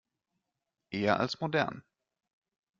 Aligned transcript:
Eher 0.89 1.19
als 1.19 1.39
modern. 1.41 1.83